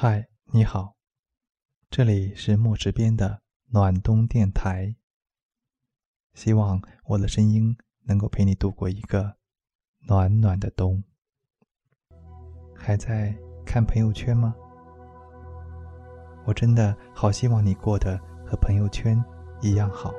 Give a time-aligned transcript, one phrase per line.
[0.00, 0.94] 嗨，你好，
[1.90, 4.94] 这里是墨池边的暖冬电台。
[6.34, 9.34] 希望我的声音能够陪你度过一个
[10.06, 11.02] 暖暖的冬。
[12.76, 14.54] 还在看朋友圈吗？
[16.44, 19.20] 我真的好希望你过得和朋友圈
[19.60, 20.14] 一样好。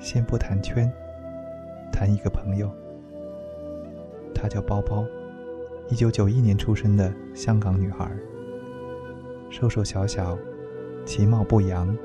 [0.00, 0.90] 先不谈圈，
[1.92, 2.74] 谈一个朋友，
[4.34, 5.04] 他叫包包。
[5.88, 8.10] 一九九一年出生的香港女孩，
[9.48, 10.36] 瘦瘦小小，
[11.04, 11.96] 其貌不扬，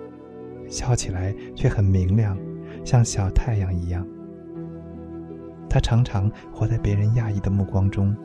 [0.68, 2.38] 笑起来却很明亮，
[2.86, 4.08] 像小太阳一样。
[5.68, 8.16] 她常常活在别人讶异的目光中。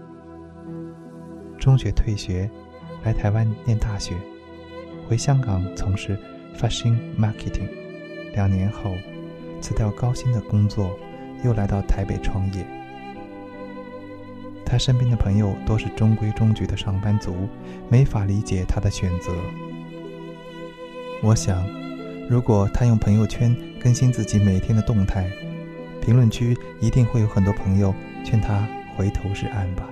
[1.58, 2.50] 中学退学，
[3.02, 4.14] 来台湾念大学，
[5.08, 6.18] 回香港从事
[6.54, 7.70] fashion marketing。
[8.34, 8.92] 两年后，
[9.62, 10.90] 辞掉高薪的工作，
[11.42, 12.66] 又来到台北创业。
[14.76, 17.48] 他身边的朋友都是中规中矩的上班族，
[17.88, 19.32] 没法理解他的选择。
[21.22, 21.66] 我想，
[22.28, 25.30] 如果他用朋友圈更新自己每天的动态，
[26.02, 29.88] 评论区一定会有很多朋友劝他回头是岸吧。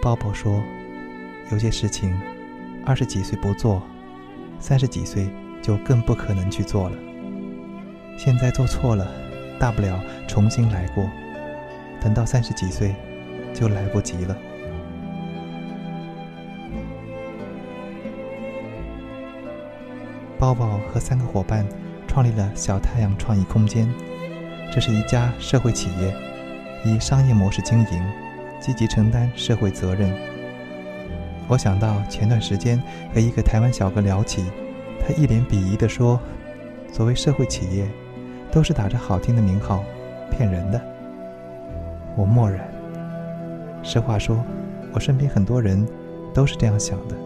[0.00, 0.64] 鲍勃说
[1.52, 2.18] ：“有些事情，
[2.86, 3.82] 二十几岁不做，
[4.58, 5.28] 三十几岁
[5.60, 6.96] 就更不可能去做了。
[8.16, 9.06] 现在做错了，
[9.60, 11.06] 大不了重新来过。
[12.00, 12.94] 等到三十几岁。”
[13.54, 14.36] 就来不及了。
[20.38, 21.66] 包包和三个伙伴
[22.06, 23.92] 创立了小太阳创意空间，
[24.72, 26.14] 这是一家社会企业，
[26.84, 28.12] 以商业模式经营，
[28.60, 30.12] 积极承担社会责任。
[31.48, 32.80] 我想到前段时间
[33.12, 34.44] 和一个台湾小哥聊起，
[35.00, 36.20] 他一脸鄙夷地说
[36.92, 37.88] ：“所谓社会企业，
[38.52, 39.82] 都是打着好听的名号，
[40.30, 40.80] 骗人的。”
[42.16, 42.77] 我默然。
[43.82, 44.44] 实话说，
[44.92, 45.86] 我身边很多人
[46.34, 47.16] 都是这样想的，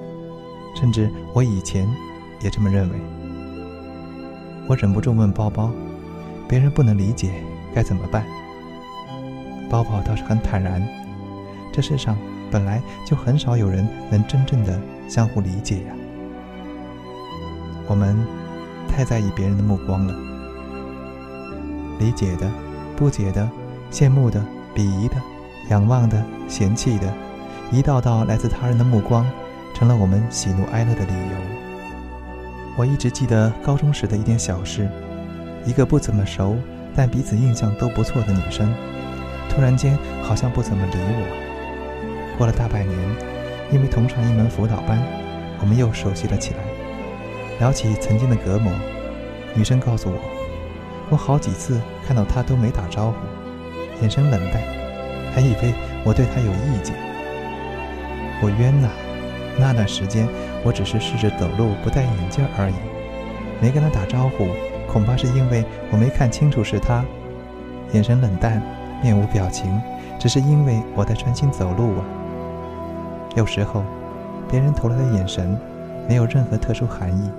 [0.77, 1.89] 甚至我以前
[2.41, 2.97] 也这么认为。
[4.69, 5.71] 我忍不住问包包
[6.49, 7.33] ：“别人不能理解
[7.75, 8.25] 该怎么办？”
[9.69, 10.87] 包包倒是很坦然
[11.73, 12.17] ：“这世上
[12.51, 15.95] 本来就很少有人能真正的相互理解呀。
[17.89, 18.17] 我们
[18.89, 20.15] 太在意别人的目光了，
[21.99, 22.49] 理解的、
[22.97, 23.51] 不解的、
[23.91, 24.41] 羡慕的、
[24.75, 25.17] 鄙夷的。”
[25.69, 27.13] 仰望的、嫌弃的，
[27.71, 29.27] 一道道来自他人的目光，
[29.75, 31.37] 成了我们喜怒哀乐的理由。
[32.77, 34.89] 我一直记得高中时的一件小事：
[35.65, 36.57] 一个不怎么熟，
[36.97, 38.75] 但彼此印象都不错的女生，
[39.49, 42.37] 突然间好像不怎么理我。
[42.39, 42.99] 过了大半年，
[43.71, 44.99] 因为同上一门辅导班，
[45.61, 46.59] 我们又熟悉了起来。
[47.61, 48.73] 聊起曾经的隔膜，
[49.55, 50.17] 女生告诉我，
[51.11, 53.17] 我好几次看到她都没打招呼，
[54.01, 54.82] 眼神冷淡。
[55.35, 56.95] 还以为我对他有意见，
[58.43, 58.89] 我冤呐！
[59.59, 60.27] 那段时间
[60.65, 62.75] 我只是试着走路不戴眼镜而已，
[63.61, 64.49] 没跟他打招呼，
[64.87, 67.05] 恐怕是因为我没看清楚是他，
[67.93, 68.63] 眼神冷淡，
[69.03, 69.81] 面无表情，
[70.19, 72.05] 只是因为我在专心走路啊。
[73.37, 73.85] 有时候，
[74.51, 75.59] 别人投来的眼神
[76.09, 77.31] 没有任何特殊含义，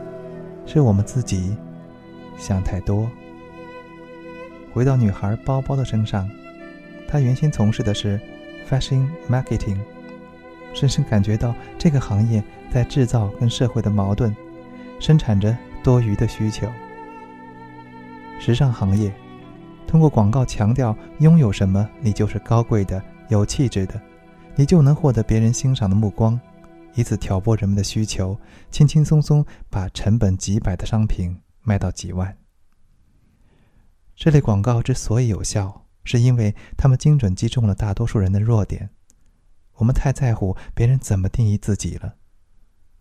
[0.65, 1.55] 是我们自己
[2.37, 3.09] 想太多。
[4.71, 6.29] 回到女孩包包的身上。
[7.08, 8.19] 他原先从事的是
[8.69, 9.78] fashion marketing，
[10.74, 14.36] 深深感觉到这个行业在制造跟社会的矛盾，
[15.00, 16.68] 生产着多余的需求。
[18.40, 19.14] 时尚行业
[19.88, 24.02] 通过广告强调拥有什么你就是高贵的、有气质的，
[24.56, 26.40] 你就能获得别人欣赏的目光，
[26.96, 28.35] 以此挑拨人们的需求，
[28.72, 32.35] 轻轻松松把成本几百的商品卖到几万。
[34.16, 35.82] 这类广告之所以有效。
[36.03, 38.90] 是因为他们精准击中了大多数人的弱点。
[39.75, 42.16] 我们太在乎别人怎么定义自己了。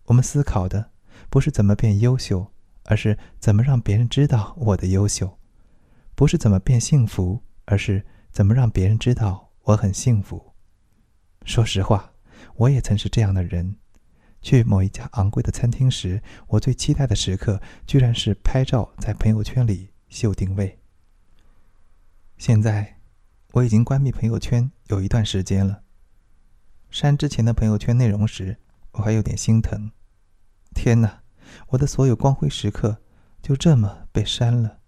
[0.06, 0.90] 我们思考的
[1.28, 2.52] 不是怎么变优秀，
[2.84, 5.38] 而是怎么让别人知道我的优秀；
[6.14, 10.54] 不是怎么变幸福，而是怎么让别人知道我很幸福。
[11.44, 12.12] 说实话，
[12.56, 13.76] 我也曾是这样的人。
[14.40, 20.81] 去某一家昂贵的餐厅时，我最期待的时刻，居然是拍照在朋友圈里秀定位。
[22.44, 22.96] 现在，
[23.52, 25.84] 我已经关闭朋友圈有一段时间了。
[26.90, 28.58] 删之前的朋友圈内容时，
[28.94, 29.92] 我还有点心疼。
[30.74, 31.22] 天哪，
[31.68, 33.00] 我的所有光辉时刻
[33.40, 34.80] 就这么被删了，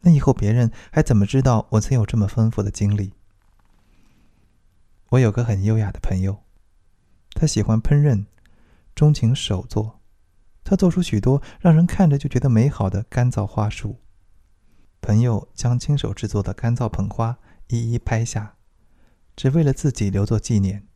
[0.00, 3.14] 那以后别人还怎么知道我曾有这么丰富的经历？
[5.08, 6.44] 我有个很优雅的朋友，
[7.30, 8.26] 他喜欢烹饪，
[8.94, 10.02] 钟情手作，
[10.62, 13.96] 他做出许多让人看着就觉得美好的干燥花束。
[15.00, 17.38] 朋友将亲手制作的干燥捧花
[17.68, 18.56] 一一拍下，
[19.34, 20.86] 只为了自己留作纪念。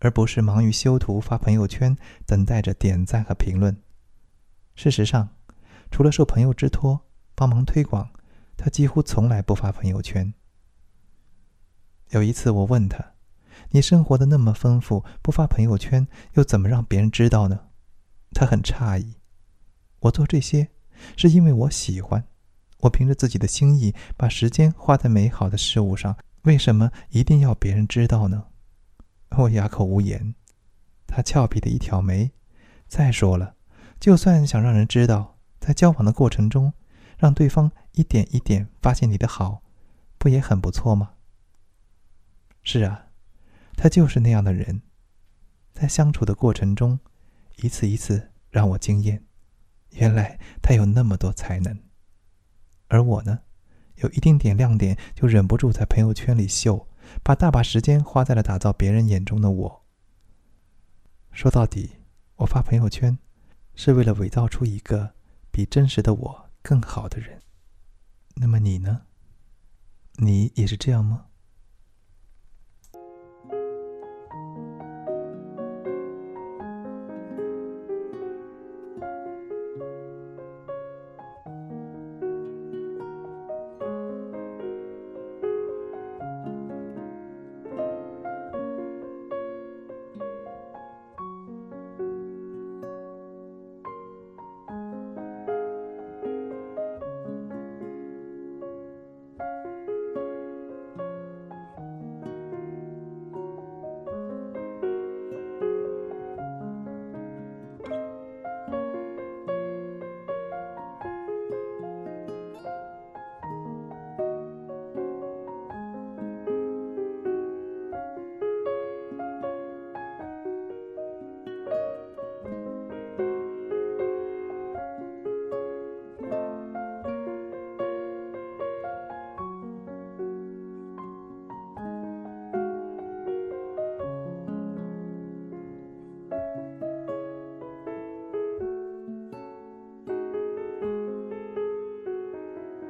[0.00, 1.96] 而不是忙于修图、发朋友圈，
[2.26, 3.82] 等待着点赞和评论。
[4.74, 5.30] 事实上，
[5.90, 8.10] 除了受朋友之托帮忙推广，
[8.58, 10.34] 他几乎从来不发朋友圈。
[12.10, 13.14] 有一次，我问他
[13.72, 17.68] ：“你生活的那么丰富，不发朋友圈，又怎么让别人知道呢？”
[18.36, 19.14] 他很诧异。
[20.00, 20.68] 我做这些，
[21.16, 22.28] 是因为我喜欢。
[22.80, 28.46] 我凭着自己的心意，把时间花在美好的事物上，为什么一定要别人知道呢？
[29.30, 30.34] 我哑口无言。
[31.06, 32.32] 他俏皮的一挑眉。
[32.86, 33.56] 再说了，
[33.98, 36.72] 就算想让人知道，在交往的过程中，
[37.18, 39.62] 让对方一点一点发现你的好，
[40.18, 41.12] 不也很不错吗？
[42.62, 43.06] 是啊，
[43.76, 44.82] 他就是那样的人，
[45.72, 47.00] 在相处的过程中，
[47.56, 49.24] 一次一次让我惊艳。
[49.90, 51.85] 原来他有那么多才能。
[52.88, 53.40] 而我呢，
[53.96, 56.88] 有一丁点亮点就忍不住在朋友圈里秀，
[57.22, 59.84] 把大把时间花在了打造别人眼中的我。
[61.32, 61.96] 说到底，
[62.36, 63.18] 我发朋友圈，
[63.74, 65.14] 是为了伪造出一个
[65.50, 67.42] 比真实的我更好的人。
[68.36, 69.02] 那么你呢？
[70.18, 71.26] 你也是这样吗？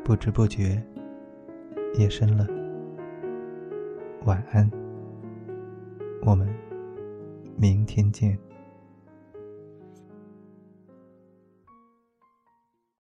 [0.07, 0.81] 不知不觉，
[1.99, 2.47] 夜深了。
[4.25, 4.71] 晚安，
[6.23, 6.49] 我们
[7.57, 8.39] 明天见。